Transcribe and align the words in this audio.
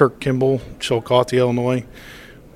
Kirk 0.00 0.18
Kimble, 0.18 0.62
Chillicothe, 0.78 1.34
Illinois. 1.34 1.84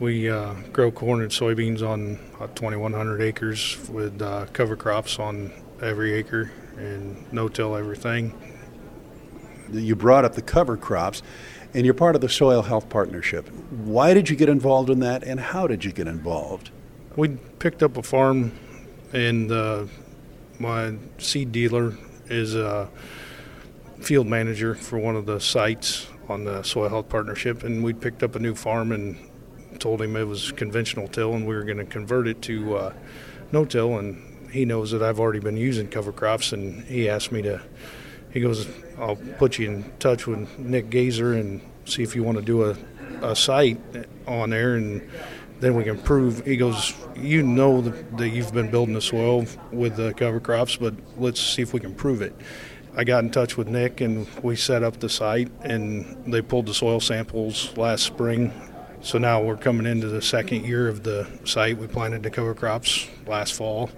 We 0.00 0.30
uh, 0.30 0.54
grow 0.72 0.90
corn 0.90 1.20
and 1.20 1.30
soybeans 1.30 1.86
on 1.86 2.18
uh, 2.40 2.46
2,100 2.46 3.20
acres 3.20 3.76
with 3.90 4.22
uh, 4.22 4.46
cover 4.54 4.76
crops 4.76 5.18
on 5.18 5.52
every 5.82 6.14
acre 6.14 6.50
and 6.78 7.30
no-till 7.34 7.76
everything. 7.76 8.32
You 9.70 9.94
brought 9.94 10.24
up 10.24 10.36
the 10.36 10.40
cover 10.40 10.78
crops, 10.78 11.22
and 11.74 11.84
you're 11.84 11.92
part 11.92 12.14
of 12.14 12.22
the 12.22 12.30
Soil 12.30 12.62
Health 12.62 12.88
Partnership. 12.88 13.46
Why 13.70 14.14
did 14.14 14.30
you 14.30 14.36
get 14.36 14.48
involved 14.48 14.88
in 14.88 15.00
that, 15.00 15.22
and 15.22 15.38
how 15.38 15.66
did 15.66 15.84
you 15.84 15.92
get 15.92 16.08
involved? 16.08 16.70
We 17.14 17.28
picked 17.58 17.82
up 17.82 17.98
a 17.98 18.02
farm, 18.02 18.52
and 19.12 19.52
uh, 19.52 19.84
my 20.58 20.94
seed 21.18 21.52
dealer 21.52 21.92
is 22.24 22.54
a 22.54 22.88
field 24.00 24.28
manager 24.28 24.74
for 24.74 24.98
one 24.98 25.14
of 25.14 25.26
the 25.26 25.40
sites 25.40 26.06
on 26.28 26.44
the 26.44 26.62
Soil 26.62 26.88
Health 26.88 27.08
Partnership, 27.08 27.64
and 27.64 27.82
we 27.84 27.92
picked 27.92 28.22
up 28.22 28.34
a 28.34 28.38
new 28.38 28.54
farm 28.54 28.92
and 28.92 29.16
told 29.78 30.00
him 30.00 30.16
it 30.16 30.24
was 30.24 30.52
conventional 30.52 31.08
till, 31.08 31.34
and 31.34 31.46
we 31.46 31.54
were 31.54 31.64
going 31.64 31.78
to 31.78 31.84
convert 31.84 32.28
it 32.28 32.40
to 32.42 32.76
uh, 32.76 32.94
no-till, 33.52 33.98
and 33.98 34.50
he 34.50 34.64
knows 34.64 34.92
that 34.92 35.02
I've 35.02 35.18
already 35.18 35.40
been 35.40 35.56
using 35.56 35.88
cover 35.88 36.12
crops, 36.12 36.52
and 36.52 36.84
he 36.84 37.08
asked 37.08 37.32
me 37.32 37.42
to. 37.42 37.60
He 38.32 38.40
goes, 38.40 38.68
"I'll 38.98 39.16
put 39.16 39.58
you 39.58 39.70
in 39.70 39.92
touch 39.98 40.26
with 40.26 40.58
Nick 40.58 40.90
Goeser 40.90 41.38
and 41.38 41.60
see 41.84 42.02
if 42.02 42.14
you 42.14 42.22
want 42.22 42.38
to 42.38 42.44
do 42.44 42.64
a, 42.64 42.76
a 43.22 43.36
site 43.36 43.80
on 44.26 44.50
there, 44.50 44.74
and 44.76 45.08
then 45.60 45.74
we 45.74 45.84
can 45.84 45.98
prove." 45.98 46.44
He 46.44 46.56
goes, 46.56 46.94
"You 47.16 47.42
know 47.42 47.80
that 47.80 48.28
you've 48.28 48.52
been 48.52 48.70
building 48.70 48.94
the 48.94 49.00
soil 49.00 49.46
with 49.72 49.96
the 49.96 50.14
cover 50.14 50.40
crops, 50.40 50.76
but 50.76 50.94
let's 51.16 51.40
see 51.40 51.62
if 51.62 51.72
we 51.72 51.80
can 51.80 51.94
prove 51.94 52.22
it." 52.22 52.34
I 52.96 53.02
got 53.02 53.24
in 53.24 53.30
touch 53.30 53.56
with 53.56 53.66
Nick 53.66 54.00
and 54.00 54.28
we 54.42 54.54
set 54.54 54.84
up 54.84 55.00
the 55.00 55.08
site 55.08 55.50
and 55.62 56.32
they 56.32 56.40
pulled 56.40 56.66
the 56.66 56.74
soil 56.74 57.00
samples 57.00 57.76
last 57.76 58.04
spring. 58.04 58.52
So 59.00 59.18
now 59.18 59.42
we're 59.42 59.56
coming 59.56 59.84
into 59.84 60.08
the 60.08 60.22
second 60.22 60.64
year 60.64 60.88
of 60.88 61.02
the 61.02 61.26
site. 61.44 61.76
We 61.76 61.88
planted 61.88 62.22
the 62.22 62.30
cover 62.30 62.54
crops 62.54 63.08
last 63.26 63.54
fall. 63.54 63.90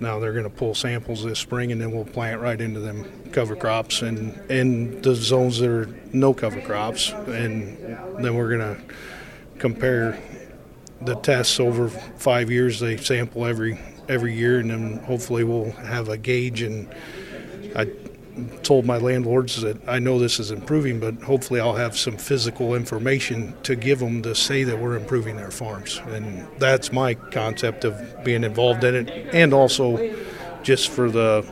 Now 0.00 0.18
they're 0.18 0.32
going 0.32 0.44
to 0.44 0.50
pull 0.50 0.74
samples 0.74 1.24
this 1.24 1.38
spring 1.38 1.72
and 1.72 1.80
then 1.80 1.92
we'll 1.92 2.04
plant 2.04 2.42
right 2.42 2.60
into 2.60 2.80
them 2.80 3.30
cover 3.32 3.56
crops 3.56 4.02
and 4.02 4.38
in 4.50 5.00
the 5.00 5.14
zones 5.14 5.58
that 5.60 5.70
are 5.70 5.88
no 6.12 6.34
cover 6.34 6.60
crops. 6.60 7.10
And 7.12 7.78
then 8.22 8.34
we're 8.34 8.56
going 8.56 8.76
to 8.76 8.82
compare 9.58 10.20
the 11.00 11.14
tests 11.14 11.58
over 11.58 11.88
five 11.88 12.50
years. 12.50 12.80
They 12.80 12.98
sample 12.98 13.46
every 13.46 13.80
every 14.10 14.34
year 14.34 14.58
and 14.58 14.70
then 14.70 14.96
hopefully 15.04 15.44
we'll 15.44 15.70
have 15.70 16.08
a 16.08 16.18
gauge 16.18 16.62
and 16.62 16.92
I 17.76 17.88
told 18.62 18.84
my 18.84 18.96
landlords 18.96 19.60
that 19.62 19.76
I 19.88 19.98
know 19.98 20.18
this 20.18 20.38
is 20.38 20.50
improving, 20.50 21.00
but 21.00 21.14
hopefully 21.22 21.60
I'll 21.60 21.74
have 21.74 21.96
some 21.96 22.16
physical 22.16 22.74
information 22.74 23.54
to 23.64 23.76
give 23.76 23.98
them 23.98 24.22
to 24.22 24.34
say 24.34 24.64
that 24.64 24.78
we're 24.78 24.96
improving 24.96 25.36
their 25.36 25.50
farms. 25.50 26.00
And 26.08 26.46
that's 26.58 26.92
my 26.92 27.14
concept 27.14 27.84
of 27.84 28.24
being 28.24 28.44
involved 28.44 28.84
in 28.84 28.94
it, 28.94 29.34
and 29.34 29.52
also 29.52 30.14
just 30.62 30.88
for 30.90 31.10
the 31.10 31.46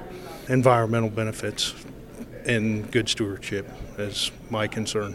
environmental 0.48 1.10
benefits 1.10 1.74
and 2.46 2.90
good 2.90 3.08
stewardship 3.08 3.70
is 3.98 4.30
my 4.50 4.66
concern. 4.66 5.14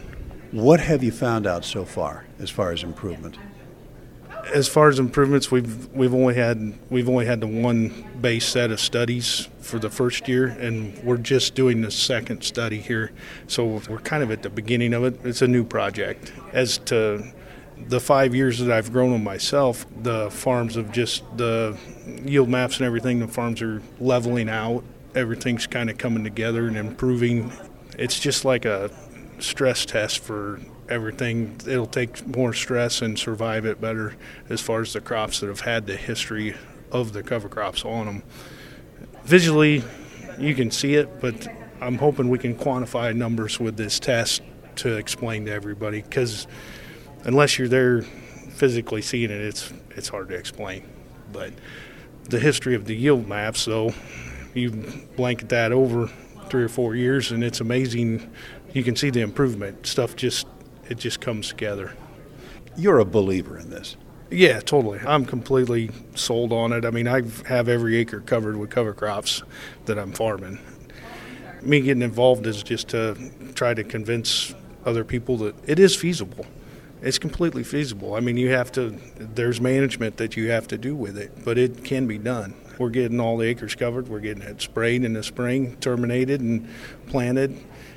What 0.52 0.80
have 0.80 1.02
you 1.02 1.10
found 1.10 1.46
out 1.46 1.64
so 1.64 1.84
far 1.84 2.26
as 2.38 2.48
far 2.50 2.70
as 2.70 2.84
improvement? 2.84 3.36
As 4.52 4.68
far 4.68 4.88
as 4.88 4.98
improvements, 4.98 5.50
we've 5.50 5.88
we've 5.92 6.14
only 6.14 6.34
had 6.34 6.78
we've 6.90 7.08
only 7.08 7.26
had 7.26 7.40
the 7.40 7.46
one 7.46 8.04
base 8.20 8.46
set 8.46 8.70
of 8.70 8.80
studies 8.80 9.48
for 9.60 9.78
the 9.78 9.90
first 9.90 10.28
year, 10.28 10.46
and 10.46 10.96
we're 11.02 11.16
just 11.16 11.54
doing 11.54 11.80
the 11.80 11.90
second 11.90 12.42
study 12.42 12.78
here. 12.78 13.12
So 13.46 13.80
we're 13.88 13.98
kind 13.98 14.22
of 14.22 14.30
at 14.30 14.42
the 14.42 14.50
beginning 14.50 14.92
of 14.94 15.04
it. 15.04 15.20
It's 15.24 15.42
a 15.42 15.48
new 15.48 15.64
project. 15.64 16.32
As 16.52 16.78
to 16.86 17.24
the 17.88 18.00
five 18.00 18.34
years 18.34 18.58
that 18.58 18.70
I've 18.70 18.92
grown 18.92 19.12
them 19.12 19.24
myself, 19.24 19.86
the 20.02 20.30
farms 20.30 20.74
have 20.76 20.92
just 20.92 21.24
the 21.36 21.76
yield 22.24 22.48
maps 22.48 22.78
and 22.78 22.86
everything. 22.86 23.20
The 23.20 23.28
farms 23.28 23.62
are 23.62 23.82
leveling 24.00 24.48
out. 24.48 24.84
Everything's 25.14 25.66
kind 25.66 25.90
of 25.90 25.98
coming 25.98 26.24
together 26.24 26.66
and 26.66 26.76
improving. 26.76 27.52
It's 27.98 28.18
just 28.18 28.44
like 28.44 28.64
a 28.64 28.90
stress 29.38 29.84
test 29.84 30.20
for 30.20 30.60
everything. 30.88 31.60
It'll 31.66 31.86
take 31.86 32.26
more 32.26 32.52
stress 32.52 33.02
and 33.02 33.18
survive 33.18 33.64
it 33.64 33.80
better 33.80 34.14
as 34.48 34.60
far 34.60 34.80
as 34.80 34.92
the 34.92 35.00
crops 35.00 35.40
that 35.40 35.48
have 35.48 35.60
had 35.60 35.86
the 35.86 35.96
history 35.96 36.54
of 36.92 37.12
the 37.12 37.22
cover 37.22 37.48
crops 37.48 37.84
on 37.84 38.06
them. 38.06 38.22
Visually, 39.24 39.82
you 40.38 40.54
can 40.54 40.70
see 40.70 40.94
it, 40.94 41.20
but 41.20 41.46
I'm 41.80 41.98
hoping 41.98 42.28
we 42.28 42.38
can 42.38 42.56
quantify 42.56 43.14
numbers 43.14 43.58
with 43.58 43.76
this 43.76 43.98
test 43.98 44.42
to 44.76 44.96
explain 44.96 45.46
to 45.46 45.52
everybody 45.52 46.02
because 46.02 46.46
unless 47.24 47.58
you're 47.58 47.68
there 47.68 48.02
physically 48.02 49.02
seeing 49.02 49.30
it, 49.30 49.40
it's 49.40 49.72
it's 49.90 50.08
hard 50.08 50.28
to 50.28 50.34
explain. 50.34 50.84
But 51.32 51.52
the 52.24 52.38
history 52.38 52.74
of 52.74 52.86
the 52.86 52.94
yield 52.94 53.28
maps, 53.28 53.64
though, 53.64 53.92
you 54.54 54.70
blanket 55.16 55.48
that 55.50 55.72
over 55.72 56.08
three 56.48 56.62
or 56.62 56.68
four 56.68 56.94
years, 56.94 57.32
and 57.32 57.42
it's 57.42 57.60
amazing. 57.60 58.30
You 58.72 58.82
can 58.82 58.96
see 58.96 59.10
the 59.10 59.20
improvement. 59.20 59.86
Stuff 59.86 60.16
just 60.16 60.46
it 60.88 60.98
just 60.98 61.20
comes 61.20 61.48
together. 61.48 61.94
You're 62.76 62.98
a 62.98 63.04
believer 63.04 63.58
in 63.58 63.70
this. 63.70 63.96
Yeah, 64.30 64.60
totally. 64.60 64.98
I'm 65.00 65.24
completely 65.24 65.90
sold 66.14 66.52
on 66.52 66.72
it. 66.72 66.84
I 66.84 66.90
mean, 66.90 67.06
I 67.06 67.22
have 67.46 67.68
every 67.68 67.96
acre 67.96 68.20
covered 68.20 68.56
with 68.56 68.70
cover 68.70 68.92
crops 68.92 69.42
that 69.84 69.98
I'm 69.98 70.12
farming. 70.12 70.58
Me 71.62 71.80
getting 71.80 72.02
involved 72.02 72.46
is 72.46 72.62
just 72.62 72.88
to 72.88 73.16
try 73.54 73.74
to 73.74 73.84
convince 73.84 74.54
other 74.84 75.04
people 75.04 75.36
that 75.38 75.54
it 75.68 75.78
is 75.78 75.94
feasible. 75.94 76.46
It's 77.00 77.18
completely 77.18 77.62
feasible. 77.62 78.14
I 78.14 78.20
mean, 78.20 78.36
you 78.36 78.50
have 78.50 78.72
to, 78.72 78.98
there's 79.18 79.60
management 79.60 80.16
that 80.16 80.36
you 80.36 80.50
have 80.50 80.66
to 80.68 80.78
do 80.78 80.96
with 80.96 81.16
it, 81.18 81.44
but 81.44 81.58
it 81.58 81.84
can 81.84 82.06
be 82.06 82.18
done. 82.18 82.54
We're 82.78 82.90
getting 82.90 83.20
all 83.20 83.36
the 83.36 83.46
acres 83.46 83.74
covered, 83.74 84.08
we're 84.08 84.20
getting 84.20 84.42
it 84.42 84.60
sprayed 84.60 85.04
in 85.04 85.12
the 85.12 85.22
spring, 85.22 85.76
terminated, 85.76 86.40
and 86.40 86.68
planted. 87.06 87.56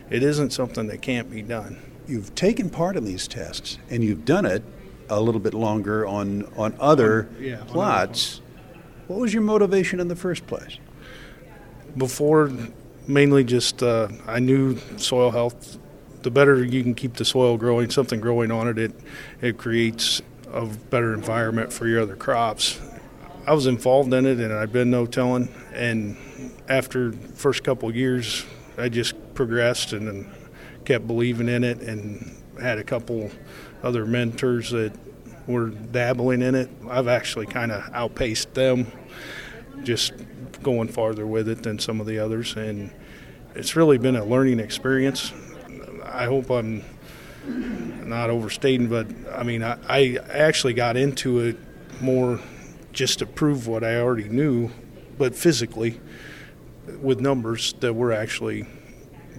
It 0.09 0.24
isn't 0.24 0.52
something 0.52 0.88
that 0.88 1.02
can't 1.02 1.31
be 1.31 1.42
done 1.42 1.81
you've 2.07 2.34
taken 2.35 2.69
part 2.69 2.95
in 2.95 3.06
these 3.06 3.28
tests 3.28 3.78
and 3.90 4.03
you've 4.03 4.25
done 4.25 4.45
it 4.45 4.63
a 5.09 5.22
little 5.22 5.40
bit 5.40 5.53
longer 5.53 6.06
on 6.06 6.45
on 6.57 6.75
other 6.79 7.29
yeah, 7.40 7.63
plots. 7.68 8.41
What 9.07 9.19
was 9.19 9.34
your 9.34 9.44
motivation 9.44 10.00
in 10.00 10.07
the 10.07 10.16
first 10.16 10.47
place? 10.47 10.79
Before, 11.95 12.51
mainly 13.07 13.44
just 13.44 13.81
uh, 13.81 14.09
I 14.28 14.40
knew 14.40 14.78
soil 14.97 15.31
health. 15.31 15.78
The 16.23 16.31
better 16.31 16.63
you 16.63 16.84
can 16.84 16.94
keep 16.94 17.13
the 17.13 17.25
soil 17.25 17.57
growing, 17.57 17.90
something 17.90 18.19
growing 18.19 18.51
on 18.51 18.68
it, 18.68 18.78
it 18.78 18.91
it 19.41 19.57
creates 19.57 20.22
a 20.51 20.66
better 20.66 21.13
environment 21.13 21.72
for 21.72 21.88
your 21.88 22.01
other 22.01 22.16
crops. 22.16 22.79
I 23.45 23.53
was 23.53 23.66
involved 23.66 24.13
in 24.13 24.25
it, 24.25 24.39
and 24.39 24.51
I've 24.51 24.74
been 24.74 24.91
no-tilling. 24.91 25.47
And 25.74 26.18
after 26.68 27.13
first 27.13 27.63
couple 27.63 27.94
years, 27.95 28.45
I 28.78 28.89
just 28.89 29.16
progressed 29.35 29.94
and 29.94 30.29
kept 30.88 31.06
believing 31.06 31.50
in 31.50 31.66
it 31.66 31.81
and 31.81 32.34
had 32.62 32.78
a 32.78 32.84
couple 32.84 33.30
other 33.84 34.06
mentors 34.06 34.72
that 34.72 34.94
were 35.46 35.68
dabbling 35.68 36.42
in 36.42 36.56
it. 36.56 36.70
I've 36.90 37.09
actually 37.09 37.46
kind 37.46 37.74
of 37.74 37.84
outpaced 37.94 38.53
them, 38.53 38.88
just 39.84 40.14
going 40.64 40.88
farther 40.88 41.28
with 41.28 41.50
it 41.50 41.64
than 41.64 41.78
some 41.78 42.00
of 42.00 42.08
the 42.08 42.20
others, 42.20 42.56
and 42.56 42.90
it's 43.53 43.75
really 43.75 43.98
been 43.98 44.16
a 44.16 44.24
learning 44.24 44.62
experience. 44.62 45.34
I 46.06 46.24
hope 46.24 46.50
I'm 46.50 46.86
not 47.46 48.30
overstating, 48.30 48.88
but 48.88 49.08
I 49.36 49.44
mean, 49.44 49.64
I, 49.64 49.78
I 49.90 50.19
actually 50.30 50.74
got 50.74 50.96
into 50.96 51.40
it 51.40 51.58
more 52.00 52.40
just 52.94 53.19
to 53.19 53.25
prove 53.25 53.68
what 53.68 53.84
I 53.84 53.98
already 53.98 54.30
knew, 54.30 54.72
but 55.18 55.36
physically 55.36 56.00
with 57.02 57.19
numbers 57.19 57.74
that 57.81 57.94
were 57.94 58.14
actually 58.14 58.66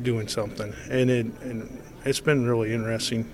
doing 0.03 0.29
something, 0.29 0.73
and 0.91 1.11
it 1.11 1.27
and 1.43 1.83
it's 2.05 2.21
been 2.21 2.47
really 2.47 2.73
interesting. 2.73 3.31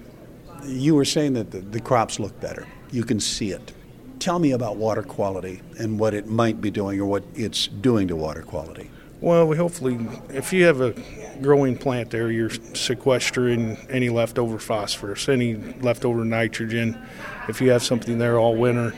You 0.64 0.94
were 0.94 1.04
saying 1.04 1.34
that 1.34 1.50
the, 1.50 1.60
the 1.60 1.80
crops 1.80 2.18
look 2.18 2.38
better. 2.40 2.66
You 2.90 3.04
can 3.04 3.20
see 3.20 3.50
it. 3.50 3.72
Tell 4.18 4.38
me 4.38 4.52
about 4.52 4.76
water 4.76 5.02
quality 5.02 5.60
and 5.78 5.98
what 5.98 6.14
it 6.14 6.26
might 6.26 6.60
be 6.60 6.70
doing 6.70 6.98
or 7.00 7.04
what 7.04 7.24
it's 7.34 7.66
doing 7.66 8.08
to 8.08 8.16
water 8.16 8.42
quality. 8.42 8.90
Well, 9.20 9.46
we 9.46 9.56
hopefully, 9.56 9.98
if 10.30 10.52
you 10.52 10.64
have 10.64 10.80
a 10.80 10.94
growing 11.40 11.76
plant 11.76 12.10
there, 12.10 12.30
you're 12.30 12.50
sequestering 12.50 13.76
any 13.88 14.08
leftover 14.08 14.58
phosphorus, 14.58 15.28
any 15.28 15.54
leftover 15.80 16.24
nitrogen. 16.24 17.00
If 17.48 17.60
you 17.60 17.70
have 17.70 17.82
something 17.82 18.18
there 18.18 18.38
all 18.38 18.56
winter, 18.56 18.94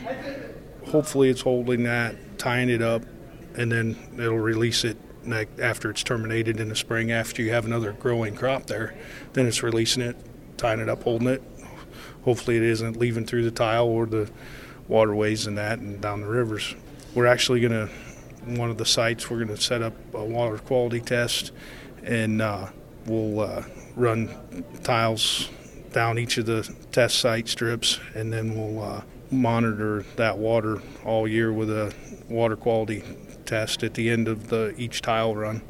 hopefully 0.87 1.29
it's 1.29 1.41
holding 1.41 1.83
that, 1.83 2.15
tying 2.37 2.69
it 2.69 2.81
up, 2.81 3.03
and 3.55 3.71
then 3.71 3.95
it'll 4.17 4.37
release 4.39 4.83
it 4.83 4.97
after 5.33 5.89
it's 5.89 6.03
terminated 6.03 6.59
in 6.59 6.69
the 6.69 6.75
spring, 6.75 7.11
after 7.11 7.41
you 7.41 7.51
have 7.51 7.65
another 7.65 7.91
growing 7.93 8.35
crop 8.35 8.67
there, 8.67 8.95
then 9.33 9.45
it's 9.45 9.63
releasing 9.63 10.03
it, 10.03 10.17
tying 10.57 10.79
it 10.79 10.89
up, 10.89 11.03
holding 11.03 11.27
it. 11.27 11.41
Hopefully, 12.23 12.57
it 12.57 12.63
isn't 12.63 12.97
leaving 12.97 13.25
through 13.25 13.43
the 13.43 13.51
tile 13.51 13.87
or 13.87 14.05
the 14.05 14.29
waterways 14.87 15.47
and 15.47 15.57
that 15.57 15.79
and 15.79 16.01
down 16.01 16.21
the 16.21 16.27
rivers. 16.27 16.75
We're 17.15 17.25
actually 17.25 17.61
going 17.61 17.87
to, 17.87 17.93
one 18.57 18.69
of 18.69 18.77
the 18.77 18.85
sites, 18.85 19.29
we're 19.29 19.43
going 19.43 19.55
to 19.55 19.61
set 19.61 19.81
up 19.81 19.93
a 20.13 20.23
water 20.23 20.57
quality 20.57 21.01
test 21.01 21.51
and 22.03 22.41
uh, 22.41 22.67
we'll 23.05 23.39
uh, 23.39 23.63
run 23.95 24.29
tiles 24.83 25.49
down 25.91 26.19
each 26.19 26.37
of 26.37 26.45
the 26.45 26.63
test 26.91 27.19
site 27.19 27.47
strips, 27.47 27.99
and 28.13 28.31
then 28.31 28.55
we'll 28.55 28.83
uh, 28.83 29.01
monitor 29.31 30.05
that 30.15 30.37
water 30.37 30.81
all 31.03 31.27
year 31.27 31.51
with 31.51 31.69
a 31.69 31.93
water 32.29 32.55
quality 32.55 33.03
test 33.45 33.83
at 33.83 33.93
the 33.93 34.09
end 34.09 34.27
of 34.27 34.49
the 34.49 34.73
each 34.77 35.01
tile 35.01 35.35
run, 35.35 35.61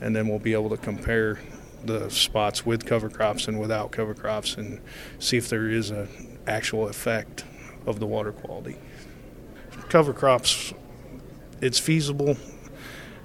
and 0.00 0.14
then 0.14 0.28
we'll 0.28 0.38
be 0.38 0.52
able 0.52 0.70
to 0.70 0.76
compare 0.76 1.40
the 1.84 2.08
spots 2.10 2.64
with 2.64 2.86
cover 2.86 3.08
crops 3.08 3.48
and 3.48 3.60
without 3.60 3.90
cover 3.90 4.14
crops 4.14 4.56
and 4.56 4.80
see 5.18 5.36
if 5.36 5.48
there 5.48 5.68
is 5.68 5.90
an 5.90 6.38
actual 6.46 6.88
effect 6.88 7.44
of 7.86 7.98
the 7.98 8.06
water 8.06 8.32
quality. 8.32 8.76
Cover 9.88 10.12
crops, 10.12 10.72
it's 11.60 11.78
feasible, 11.78 12.36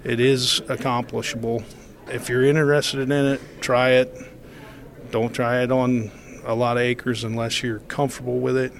it 0.04 0.20
is 0.20 0.62
accomplishable. 0.70 1.64
If 2.08 2.30
you're 2.30 2.46
interested 2.46 3.02
in 3.02 3.12
it, 3.12 3.42
try 3.62 3.92
it. 3.92 4.16
Don't 5.12 5.34
try 5.34 5.62
it 5.62 5.72
on 5.72 6.12
a 6.46 6.56
lot 6.56 6.78
of 6.78 6.84
acres 6.84 7.24
unless 7.24 7.62
you're 7.62 7.80
comfortable 7.80 8.40
with 8.40 8.58
it. 8.58 8.72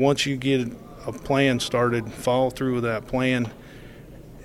Once 0.00 0.24
you 0.24 0.34
get 0.34 0.66
a 1.06 1.12
plan 1.12 1.60
started, 1.60 2.10
follow 2.10 2.48
through 2.48 2.72
with 2.76 2.84
that 2.84 3.06
plan, 3.06 3.52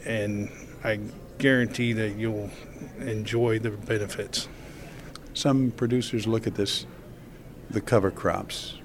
and 0.03 0.51
I 0.83 0.99
guarantee 1.37 1.93
that 1.93 2.17
you'll 2.17 2.49
enjoy 2.99 3.59
the 3.59 3.69
benefits. 3.71 4.49
Some 5.33 5.71
producers 5.71 6.27
look 6.27 6.45
at 6.45 6.55
this, 6.55 6.85
the 7.69 7.79
cover 7.79 8.11
crops, 8.11 8.79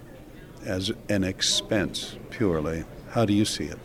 as 0.64 0.92
an 1.08 1.24
expense 1.24 2.16
purely. 2.30 2.84
How 3.10 3.24
do 3.24 3.32
you 3.32 3.44
see 3.44 3.64
it? 3.64 3.78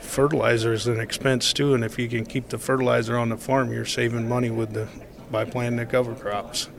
Fertilizer 0.00 0.72
is 0.72 0.86
an 0.86 0.98
expense 0.98 1.52
too, 1.52 1.74
and 1.74 1.84
if 1.84 1.98
you 1.98 2.08
can 2.08 2.24
keep 2.24 2.48
the 2.48 2.56
fertilizer 2.56 3.18
on 3.18 3.28
the 3.28 3.36
farm, 3.36 3.70
you're 3.70 3.84
saving 3.84 4.26
money 4.26 4.48
with 4.48 4.72
the 4.72 4.88
by 5.30 5.44
planting 5.44 5.76
the 5.76 5.84
cover 5.84 6.14
crops. 6.14 6.70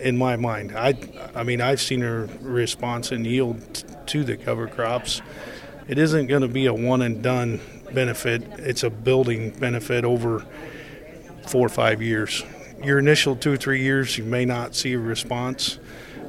In 0.00 0.16
my 0.16 0.36
mind, 0.36 0.76
I, 0.76 0.94
I 1.34 1.42
mean, 1.42 1.60
I've 1.60 1.80
seen 1.80 2.02
a 2.02 2.26
response 2.40 3.12
and 3.12 3.26
yield 3.26 3.84
to 4.08 4.24
the 4.24 4.36
cover 4.36 4.66
crops. 4.66 5.22
It 5.88 5.98
isn't 5.98 6.26
going 6.26 6.42
to 6.42 6.48
be 6.48 6.66
a 6.66 6.74
one 6.74 7.02
and 7.02 7.22
done 7.22 7.60
benefit. 7.92 8.42
It's 8.58 8.82
a 8.82 8.90
building 8.90 9.50
benefit 9.50 10.04
over 10.04 10.44
four 11.46 11.66
or 11.66 11.70
five 11.70 12.02
years. 12.02 12.42
Your 12.82 12.98
initial 12.98 13.36
two 13.36 13.52
or 13.52 13.56
three 13.56 13.82
years, 13.82 14.18
you 14.18 14.24
may 14.24 14.44
not 14.44 14.74
see 14.74 14.94
a 14.94 14.98
response. 14.98 15.78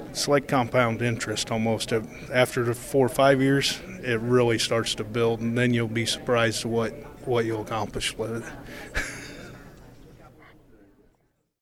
It's 0.10 0.28
like 0.28 0.48
compound 0.48 1.02
interest 1.02 1.52
almost. 1.52 1.92
After 1.92 2.64
the 2.64 2.74
four 2.74 3.08
or 3.08 3.10
five 3.10 3.42
years, 3.42 3.80
it 4.02 4.20
really 4.22 4.60
starts 4.60 4.96
to 4.96 5.04
build, 5.04 5.42
and 5.42 5.58
then 5.58 5.74
you'll 5.74 5.88
be 5.88 6.06
surprised 6.06 6.64
what 6.64 6.94
what 7.26 7.44
you'll 7.44 7.64
accomplish 7.64 8.16
with 8.18 8.44
it. 8.44 9.04